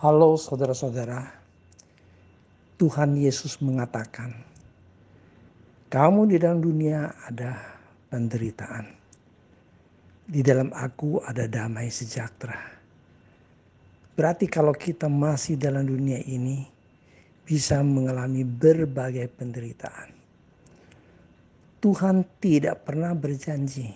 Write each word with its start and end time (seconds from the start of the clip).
Halo 0.00 0.32
saudara-saudara, 0.40 1.28
Tuhan 2.80 3.20
Yesus 3.20 3.60
mengatakan, 3.60 4.32
"Kamu 5.92 6.24
di 6.24 6.40
dalam 6.40 6.64
dunia 6.64 7.12
ada 7.28 7.60
penderitaan, 8.08 8.96
di 10.24 10.40
dalam 10.40 10.72
Aku 10.72 11.20
ada 11.20 11.44
damai 11.44 11.92
sejahtera." 11.92 12.56
Berarti, 14.16 14.48
kalau 14.48 14.72
kita 14.72 15.04
masih 15.04 15.60
dalam 15.60 15.84
dunia 15.84 16.16
ini, 16.24 16.64
bisa 17.44 17.84
mengalami 17.84 18.40
berbagai 18.40 19.28
penderitaan. 19.36 20.16
Tuhan 21.84 22.24
tidak 22.40 22.88
pernah 22.88 23.12
berjanji 23.12 23.92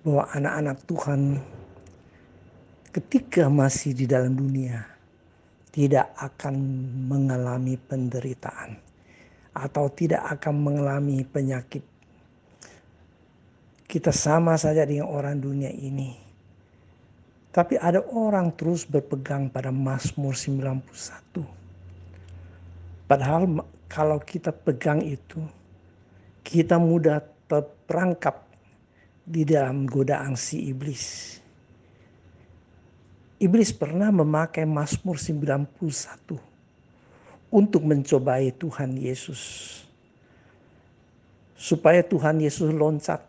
bahwa 0.00 0.32
anak-anak 0.32 0.80
Tuhan 0.88 1.20
ketika 2.88 3.46
masih 3.52 3.92
di 3.92 4.08
dalam 4.08 4.32
dunia 4.36 4.84
tidak 5.68 6.10
akan 6.16 6.54
mengalami 7.06 7.76
penderitaan 7.76 8.80
atau 9.54 9.90
tidak 9.90 10.22
akan 10.38 10.54
mengalami 10.54 11.26
penyakit. 11.26 11.82
Kita 13.88 14.12
sama 14.12 14.54
saja 14.60 14.84
dengan 14.84 15.08
orang 15.08 15.40
dunia 15.40 15.72
ini. 15.72 16.12
Tapi 17.48 17.80
ada 17.80 18.04
orang 18.12 18.52
terus 18.54 18.84
berpegang 18.84 19.48
pada 19.48 19.72
Mazmur 19.72 20.36
91. 20.36 21.42
Padahal 23.08 23.64
kalau 23.88 24.20
kita 24.20 24.52
pegang 24.52 25.00
itu, 25.00 25.40
kita 26.44 26.76
mudah 26.76 27.24
terperangkap 27.48 28.44
di 29.24 29.48
dalam 29.48 29.88
godaan 29.88 30.36
si 30.36 30.68
iblis. 30.68 31.40
Iblis 33.38 33.70
pernah 33.70 34.10
memakai 34.10 34.66
Mazmur 34.66 35.14
91 35.14 35.70
untuk 37.54 37.86
mencobai 37.86 38.50
Tuhan 38.50 38.98
Yesus. 38.98 39.42
Supaya 41.54 42.02
Tuhan 42.02 42.42
Yesus 42.42 42.74
loncat 42.74 43.22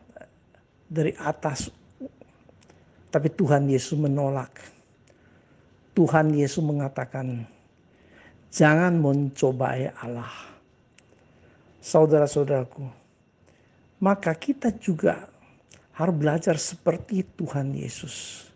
dari 0.89 1.13
atas. 1.13 1.69
Tapi 3.13 3.29
Tuhan 3.37 3.69
Yesus 3.69 3.93
menolak. 4.01 4.49
Tuhan 5.93 6.33
Yesus 6.33 6.65
mengatakan, 6.65 7.45
jangan 8.49 8.97
mencobai 8.97 9.93
Allah. 9.93 10.33
Saudara-saudaraku, 11.85 12.81
maka 14.01 14.33
kita 14.33 14.73
juga 14.73 15.29
harus 15.93 16.15
belajar 16.17 16.57
seperti 16.57 17.21
Tuhan 17.37 17.77
Yesus 17.77 18.48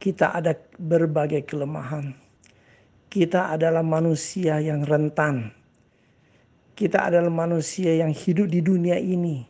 kita 0.00 0.32
ada 0.32 0.56
berbagai 0.80 1.44
kelemahan. 1.44 2.16
Kita 3.12 3.52
adalah 3.52 3.84
manusia 3.84 4.56
yang 4.64 4.80
rentan. 4.80 5.52
Kita 6.72 7.12
adalah 7.12 7.28
manusia 7.28 7.92
yang 8.00 8.08
hidup 8.08 8.48
di 8.48 8.64
dunia 8.64 8.96
ini 8.96 9.44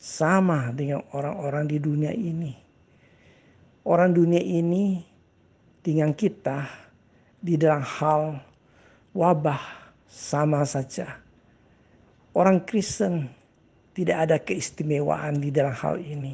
sama 0.00 0.72
dengan 0.72 1.04
orang-orang 1.12 1.68
di 1.68 1.76
dunia 1.76 2.08
ini. 2.16 2.56
Orang 3.84 4.16
dunia 4.16 4.40
ini 4.40 5.04
dengan 5.84 6.16
kita 6.16 6.64
di 7.36 7.60
dalam 7.60 7.84
hal 7.84 8.40
wabah 9.12 9.60
sama 10.08 10.64
saja. 10.64 11.20
Orang 12.32 12.64
Kristen 12.64 13.28
tidak 13.92 14.16
ada 14.24 14.36
keistimewaan 14.40 15.36
di 15.36 15.52
dalam 15.52 15.76
hal 15.76 16.00
ini. 16.00 16.32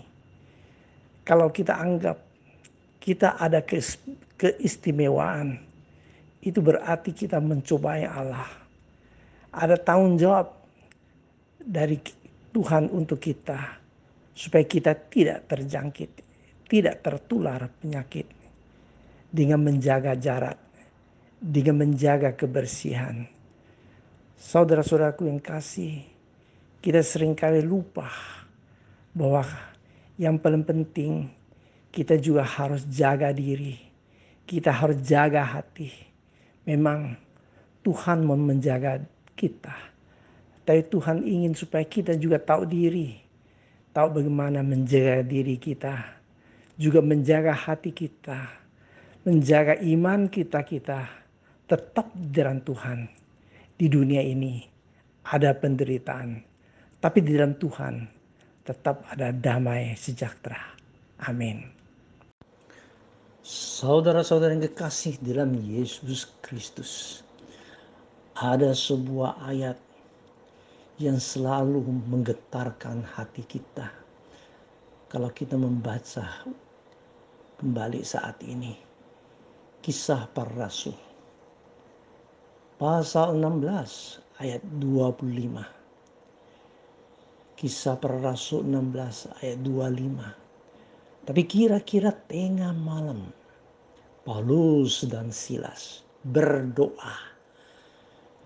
Kalau 1.26 1.50
kita 1.50 1.74
anggap 1.74 2.27
kita 3.08 3.40
ada 3.40 3.64
keistimewaan. 4.36 5.56
Itu 6.44 6.60
berarti 6.60 7.16
kita 7.16 7.40
mencobai 7.40 8.04
Allah. 8.04 8.52
Ada 9.48 9.80
tanggung 9.80 10.20
jawab 10.20 10.52
dari 11.56 11.96
Tuhan 12.52 12.92
untuk 12.92 13.16
kita 13.16 13.80
supaya 14.36 14.64
kita 14.68 14.92
tidak 15.08 15.48
terjangkit, 15.48 16.10
tidak 16.68 17.00
tertular 17.00 17.72
penyakit 17.80 18.28
dengan 19.32 19.64
menjaga 19.64 20.12
jarak, 20.20 20.60
dengan 21.40 21.80
menjaga 21.80 22.36
kebersihan. 22.36 23.24
Saudara-saudaraku 24.36 25.32
yang 25.32 25.40
kasih, 25.40 26.04
kita 26.84 27.00
sering 27.00 27.32
kali 27.32 27.64
lupa 27.64 28.12
bahwa 29.16 29.42
yang 30.20 30.38
paling 30.38 30.62
penting 30.62 31.37
kita 31.98 32.14
juga 32.14 32.46
harus 32.46 32.86
jaga 32.86 33.34
diri. 33.34 33.74
Kita 34.46 34.70
harus 34.70 35.02
jaga 35.02 35.42
hati. 35.42 35.90
Memang 36.62 37.18
Tuhan 37.82 38.22
mau 38.22 38.38
menjaga 38.38 39.02
kita. 39.34 39.74
Tapi 40.62 40.86
Tuhan 40.86 41.26
ingin 41.26 41.58
supaya 41.58 41.82
kita 41.82 42.14
juga 42.14 42.38
tahu 42.38 42.70
diri. 42.70 43.18
Tahu 43.90 44.14
bagaimana 44.14 44.62
menjaga 44.62 45.26
diri 45.26 45.58
kita. 45.58 46.22
Juga 46.78 47.02
menjaga 47.02 47.50
hati 47.50 47.90
kita. 47.90 48.46
Menjaga 49.26 49.82
iman 49.82 50.30
kita-kita. 50.30 51.02
Tetap 51.66 52.14
di 52.14 52.30
dalam 52.30 52.62
Tuhan. 52.62 53.10
Di 53.74 53.90
dunia 53.90 54.22
ini 54.22 54.62
ada 55.26 55.50
penderitaan. 55.50 56.46
Tapi 57.02 57.18
di 57.26 57.34
dalam 57.34 57.58
Tuhan 57.58 58.06
tetap 58.62 59.02
ada 59.10 59.34
damai 59.34 59.98
sejahtera. 59.98 60.62
Amin. 61.26 61.77
Saudara-saudara 63.48 64.52
yang 64.52 64.68
kekasih 64.68 65.24
dalam 65.24 65.56
Yesus 65.56 66.28
Kristus, 66.44 67.24
ada 68.36 68.76
sebuah 68.76 69.40
ayat 69.40 69.80
yang 71.00 71.16
selalu 71.16 71.80
menggetarkan 72.12 73.08
hati 73.08 73.48
kita 73.48 73.88
kalau 75.08 75.32
kita 75.32 75.56
membaca 75.56 76.44
kembali 77.56 78.04
saat 78.04 78.36
ini. 78.44 78.76
Kisah 79.80 80.28
para 80.28 80.68
Rasul. 80.68 80.92
Pasal 82.76 83.40
16 83.40 84.44
ayat 84.44 84.60
25. 84.76 85.64
Kisah 87.56 87.96
para 87.96 88.20
Rasul 88.20 88.68
16 88.68 89.40
ayat 89.40 89.56
25 89.64 90.47
tapi 91.28 91.44
kira-kira 91.44 92.08
tengah 92.08 92.72
malam, 92.72 93.28
Paulus 94.24 95.04
dan 95.04 95.28
Silas 95.28 96.00
berdoa 96.24 97.20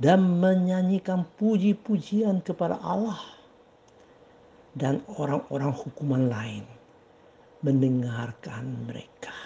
dan 0.03 0.43
menyanyikan 0.43 1.22
puji-pujian 1.38 2.43
kepada 2.43 2.82
Allah. 2.82 3.22
Dan 4.75 4.98
orang-orang 5.15 5.70
hukuman 5.70 6.26
lain 6.26 6.66
mendengarkan 7.62 8.88
mereka. 8.91 9.37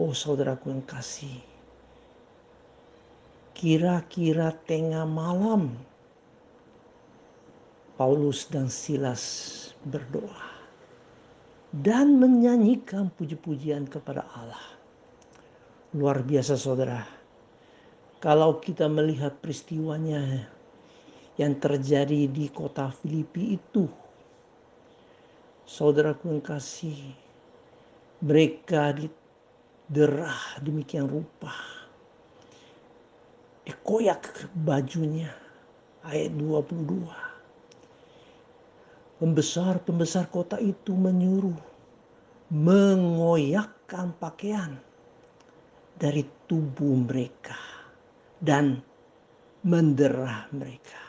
Oh 0.00 0.16
saudaraku 0.16 0.72
yang 0.72 0.86
kasih, 0.88 1.36
kira-kira 3.52 4.56
tengah 4.64 5.04
malam 5.04 5.76
Paulus 8.00 8.48
dan 8.48 8.72
Silas 8.72 9.20
berdoa 9.84 10.59
dan 11.70 12.18
menyanyikan 12.18 13.14
puji-pujian 13.14 13.86
kepada 13.86 14.26
Allah. 14.34 14.64
Luar 15.94 16.22
biasa 16.22 16.58
saudara. 16.58 17.06
Kalau 18.18 18.58
kita 18.58 18.90
melihat 18.90 19.38
peristiwanya 19.38 20.50
yang 21.38 21.56
terjadi 21.56 22.28
di 22.28 22.50
kota 22.50 22.90
Filipi 22.90 23.56
itu. 23.56 23.86
Saudaraku 25.64 26.34
yang 26.34 26.42
kasih, 26.42 26.98
mereka 28.20 28.90
diderah 28.92 30.58
demikian 30.60 31.06
rupa. 31.06 31.54
Dikoyak 33.62 34.50
bajunya. 34.52 35.30
Ayat 36.00 36.34
22 36.34 37.29
pembesar-pembesar 39.20 40.32
kota 40.32 40.56
itu 40.56 40.96
menyuruh 40.96 41.60
mengoyakkan 42.50 44.16
pakaian 44.16 44.80
dari 46.00 46.24
tubuh 46.48 47.04
mereka 47.04 47.54
dan 48.40 48.80
menderah 49.60 50.48
mereka. 50.56 51.04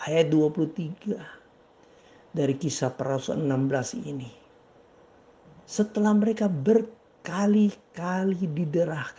Ayat 0.00 0.32
23 0.32 2.32
dari 2.32 2.54
kisah 2.56 2.96
Rasul 2.96 3.44
16 3.44 4.00
ini. 4.08 4.32
Setelah 5.64 6.12
mereka 6.16 6.48
berkali-kali 6.48 8.48
diderah, 8.48 9.12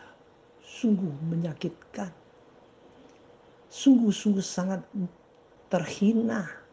sungguh 0.61 1.13
menyakitkan. 1.29 2.09
Sungguh-sungguh 3.69 4.45
sangat 4.45 4.81
terhina 5.69 6.64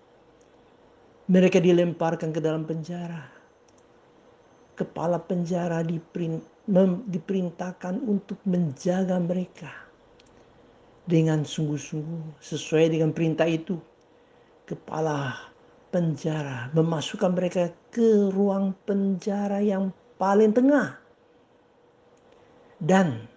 mereka 1.31 1.63
dilemparkan 1.63 2.35
ke 2.35 2.41
dalam 2.43 2.67
penjara. 2.67 3.31
Kepala 4.75 5.21
penjara 5.23 5.85
diperintahkan 7.07 7.95
untuk 8.03 8.41
menjaga 8.49 9.21
mereka 9.23 9.71
dengan 11.07 11.47
sungguh-sungguh 11.47 12.43
sesuai 12.43 12.91
dengan 12.91 13.15
perintah 13.15 13.47
itu. 13.47 13.79
Kepala 14.67 15.37
penjara 15.93 16.73
memasukkan 16.73 17.31
mereka 17.37 17.69
ke 17.93 18.33
ruang 18.33 18.73
penjara 18.89 19.61
yang 19.61 19.93
paling 20.17 20.57
tengah 20.57 20.97
dan 22.81 23.29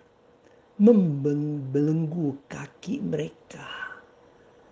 membelenggu 0.79 2.39
kaki 2.49 3.03
mereka 3.03 3.67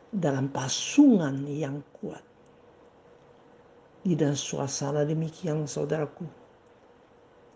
dalam 0.09 0.49
pasungan 0.49 1.43
yang 1.45 1.83
kuat. 1.99 2.32
Di 4.03 4.19
dalam 4.19 4.35
suasana 4.35 5.07
demikian 5.07 5.63
saudaraku, 5.63 6.27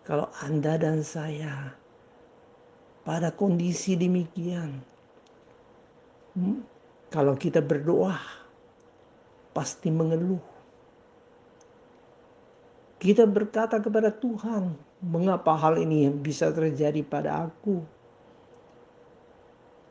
kalau 0.08 0.32
Anda 0.40 0.80
dan 0.80 1.04
saya 1.04 1.76
pada 3.04 3.28
kondisi 3.36 4.00
demikian, 4.00 4.80
kalau 7.12 7.36
kita 7.36 7.60
berdoa 7.60 8.16
pasti 9.52 9.92
mengeluh. 9.92 10.40
Kita 12.98 13.28
berkata 13.28 13.78
kepada 13.78 14.10
Tuhan, 14.10 14.74
mengapa 15.04 15.54
hal 15.54 15.78
ini 15.78 16.10
bisa 16.10 16.50
terjadi 16.50 17.04
pada 17.04 17.46
aku? 17.46 17.84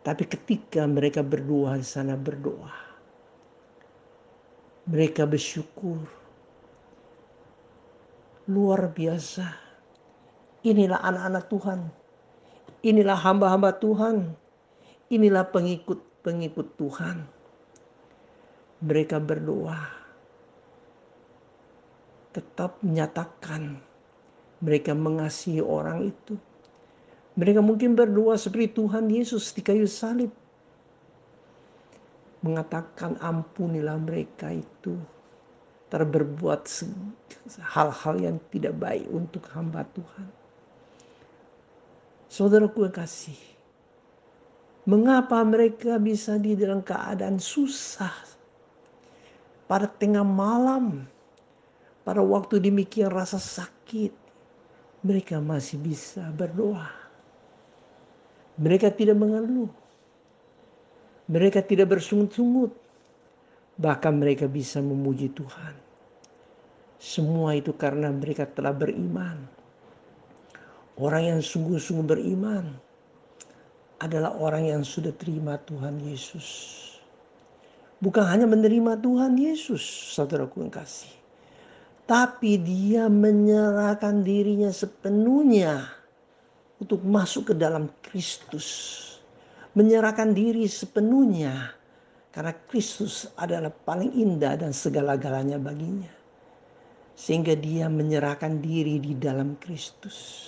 Tapi 0.03 0.23
ketika 0.27 0.83
mereka 0.87 1.23
berdoa 1.23 1.77
di 1.79 1.87
sana 1.87 2.15
berdoa, 2.19 2.73
mereka 4.87 5.23
bersyukur. 5.27 6.26
Luar 8.47 8.91
biasa. 8.91 9.45
Inilah 10.63 11.03
anak-anak 11.03 11.45
Tuhan. 11.51 11.79
Inilah 12.83 13.17
hamba-hamba 13.19 13.75
Tuhan. 13.75 14.33
Inilah 15.11 15.47
pengikut-pengikut 15.51 16.67
Tuhan. 16.79 17.17
Mereka 18.83 19.19
berdoa. 19.19 19.79
Tetap 22.31 22.79
menyatakan 22.83 23.83
mereka 24.63 24.93
mengasihi 24.93 25.61
orang 25.61 26.09
itu 26.09 26.37
mereka 27.37 27.61
mungkin 27.61 27.93
berdoa 27.93 28.33
seperti 28.33 28.81
Tuhan 28.81 29.13
Yesus 29.13 29.53
di 29.53 29.61
kayu 29.61 29.85
salib. 29.85 30.33
Mengatakan 32.41 33.13
ampunilah 33.21 34.01
mereka 34.01 34.49
itu. 34.49 34.97
Terberbuat 35.87 36.67
hal-hal 37.63 38.15
yang 38.19 38.37
tidak 38.51 38.75
baik 38.75 39.07
untuk 39.07 39.47
hamba 39.55 39.87
Tuhan. 39.95 40.27
Saudaraku 42.27 42.87
yang 42.87 42.95
kasih. 42.95 43.39
Mengapa 44.87 45.43
mereka 45.43 45.95
bisa 45.99 46.35
di 46.39 46.55
dalam 46.59 46.83
keadaan 46.83 47.39
susah. 47.39 48.11
Pada 49.67 49.87
tengah 49.87 50.27
malam. 50.27 51.07
Pada 52.03 52.19
waktu 52.23 52.59
demikian 52.59 53.11
rasa 53.11 53.39
sakit. 53.39 54.11
Mereka 55.07 55.39
masih 55.39 55.79
bisa 55.79 56.27
berdoa 56.35 57.07
mereka 58.57 58.89
tidak 58.89 59.15
mengeluh. 59.21 59.69
Mereka 61.29 61.61
tidak 61.61 61.93
bersungut-sungut. 61.93 62.73
Bahkan 63.77 64.13
mereka 64.17 64.49
bisa 64.49 64.81
memuji 64.81 65.29
Tuhan. 65.29 65.75
Semua 66.97 67.53
itu 67.53 67.77
karena 67.77 68.09
mereka 68.09 68.49
telah 68.49 68.73
beriman. 68.73 69.37
Orang 70.97 71.29
yang 71.29 71.41
sungguh-sungguh 71.45 72.09
beriman 72.09 72.73
adalah 74.01 74.33
orang 74.37 74.65
yang 74.65 74.81
sudah 74.81 75.13
terima 75.13 75.61
Tuhan 75.61 76.01
Yesus. 76.01 76.73
Bukan 78.01 78.25
hanya 78.25 78.49
menerima 78.49 78.97
Tuhan 79.01 79.37
Yesus, 79.37 79.81
saudaraku 80.13 80.65
yang 80.65 80.73
kasih. 80.73 81.13
Tapi 82.05 82.61
dia 82.61 83.09
menyerahkan 83.09 84.21
dirinya 84.21 84.73
sepenuhnya 84.73 85.85
untuk 86.77 87.01
masuk 87.05 87.51
ke 87.51 87.53
dalam 87.57 87.89
Kristus. 88.05 88.95
Menyerahkan 89.73 90.33
diri 90.33 90.65
sepenuhnya 90.65 91.77
karena 92.37 92.53
Kristus 92.69 93.25
adalah 93.33 93.73
paling 93.73 94.13
indah 94.13 94.61
dan 94.61 94.69
segala-galanya 94.69 95.57
baginya. 95.57 96.13
Sehingga 97.17 97.57
dia 97.57 97.89
menyerahkan 97.89 98.61
diri 98.61 99.01
di 99.01 99.17
dalam 99.17 99.57
Kristus. 99.57 100.45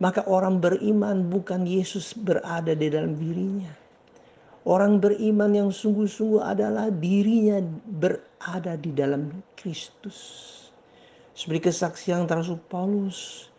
Maka 0.00 0.24
orang 0.24 0.56
beriman 0.56 1.28
bukan 1.28 1.68
Yesus 1.68 2.16
berada 2.16 2.72
di 2.72 2.88
dalam 2.88 3.12
dirinya. 3.12 3.76
Orang 4.64 4.96
beriman 4.96 5.52
yang 5.52 5.68
sungguh-sungguh 5.68 6.40
adalah 6.40 6.88
dirinya 6.88 7.60
berada 7.92 8.80
di 8.80 8.88
dalam 8.96 9.28
Kristus. 9.52 10.16
Seperti 11.36 11.68
kesaksian 11.68 12.24
Rasul 12.24 12.56
Paulus 12.72 13.52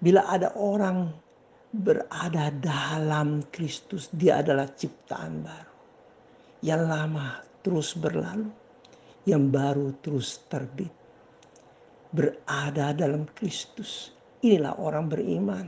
Bila 0.00 0.24
ada 0.24 0.56
orang 0.56 1.12
berada 1.68 2.48
dalam 2.48 3.44
Kristus, 3.52 4.08
dia 4.08 4.40
adalah 4.40 4.72
ciptaan 4.72 5.44
baru. 5.44 5.73
Yang 6.64 6.82
lama 6.88 7.44
terus 7.60 7.92
berlalu, 7.92 8.48
yang 9.28 9.52
baru 9.52 9.92
terus 10.00 10.40
terbit. 10.48 10.88
Berada 12.08 12.96
dalam 12.96 13.28
Kristus, 13.36 14.16
inilah 14.40 14.80
orang 14.80 15.12
beriman. 15.12 15.66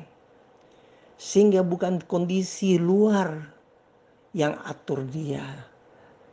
Sehingga 1.21 1.61
bukan 1.61 2.01
kondisi 2.09 2.81
luar 2.81 3.53
yang 4.33 4.57
atur 4.65 5.05
dia 5.05 5.45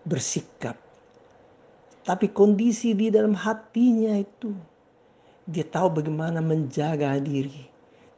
bersikap. 0.07 0.79
Tapi 2.07 2.31
kondisi 2.31 2.95
di 2.95 3.11
dalam 3.11 3.35
hatinya 3.35 4.15
itu, 4.15 4.55
dia 5.43 5.67
tahu 5.67 5.99
bagaimana 5.99 6.39
menjaga 6.39 7.15
diri 7.19 7.73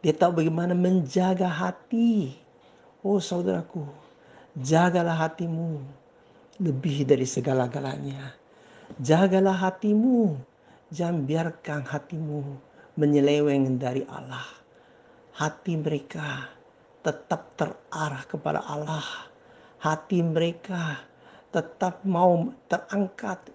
dia 0.06 0.14
tahu 0.14 0.46
bagaimana 0.46 0.78
menjaga 0.78 1.50
hati. 1.50 2.38
Oh 3.02 3.18
saudaraku, 3.18 3.90
jagalah 4.54 5.18
hatimu 5.18 5.82
lebih 6.62 7.08
dari 7.08 7.28
segala-galanya. 7.28 8.36
Jagalah 9.02 9.56
hatimu, 9.70 10.38
jangan 10.94 11.26
biarkan 11.26 11.82
hatimu 11.90 12.42
menyeleweng 12.96 13.76
dari 13.76 14.06
Allah. 14.08 14.46
Hati 15.36 15.76
mereka 15.76 16.48
tetap 17.04 17.60
terarah 17.60 18.24
kepada 18.30 18.64
Allah. 18.64 19.04
Hati 19.84 20.24
mereka 20.24 21.04
tetap 21.52 22.04
mau 22.08 22.56
terangkat, 22.72 23.52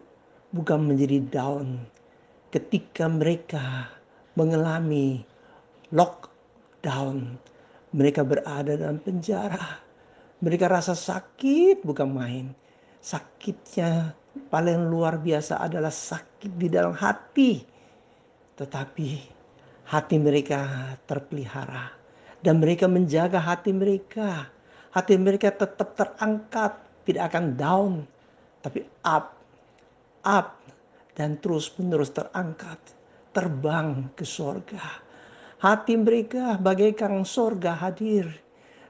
bukan 0.53 0.93
menjadi 0.93 1.19
down. 1.25 1.89
Ketika 2.53 3.09
mereka 3.09 3.89
mengalami 4.35 5.23
lock 5.95 6.31
down. 6.81 7.39
Mereka 7.91 8.23
berada 8.23 8.79
dalam 8.79 9.03
penjara. 9.03 9.83
Mereka 10.41 10.71
rasa 10.71 10.95
sakit 10.95 11.83
bukan 11.83 12.09
main. 12.09 12.47
Sakitnya 13.00 14.12
paling 14.52 14.92
luar 14.92 15.16
biasa 15.16 15.57
adalah 15.64 15.90
sakit 15.90 16.52
di 16.54 16.69
dalam 16.69 16.92
hati. 16.92 17.64
Tetapi 18.57 19.09
hati 19.88 20.16
mereka 20.21 20.92
terpelihara. 21.09 21.97
Dan 22.40 22.61
mereka 22.61 22.88
menjaga 22.88 23.40
hati 23.40 23.73
mereka. 23.73 24.49
Hati 24.92 25.16
mereka 25.16 25.52
tetap 25.52 25.97
terangkat. 25.97 26.76
Tidak 27.09 27.25
akan 27.25 27.45
down. 27.57 27.92
Tapi 28.61 28.85
up. 29.04 29.37
Up. 30.25 30.61
Dan 31.16 31.40
terus 31.40 31.73
menerus 31.80 32.12
terangkat. 32.12 32.80
Terbang 33.30 34.11
ke 34.19 34.26
sorga 34.26 35.11
Hati 35.61 35.92
mereka 35.92 36.57
bagaikan 36.57 37.21
sorga 37.28 37.76
hadir. 37.76 38.33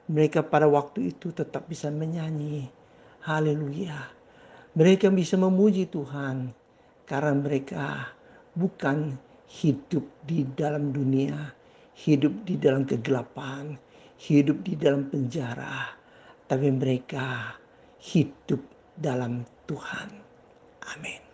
Mereka 0.07 0.47
pada 0.47 0.71
waktu 0.71 1.11
itu 1.11 1.35
tetap 1.35 1.67
bisa 1.67 1.91
menyanyi. 1.91 2.80
Haleluya. 3.31 4.11
Mereka 4.75 5.07
bisa 5.15 5.39
memuji 5.39 5.87
Tuhan. 5.87 6.51
Karena 7.07 7.31
mereka 7.39 8.11
bukan 8.59 9.15
hidup 9.47 10.03
di 10.27 10.43
dalam 10.51 10.91
dunia. 10.91 11.55
Hidup 11.95 12.43
di 12.43 12.59
dalam 12.59 12.83
kegelapan. 12.83 13.79
Hidup 14.19 14.67
di 14.67 14.75
dalam 14.75 15.07
penjara. 15.07 15.95
Tapi 16.43 16.75
mereka 16.75 17.55
hidup 18.03 18.67
dalam 18.99 19.47
Tuhan. 19.63 20.11
Amin. 20.91 21.30